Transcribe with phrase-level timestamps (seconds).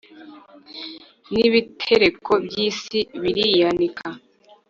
[1.33, 4.09] n'ibitereko by'isi biriyanika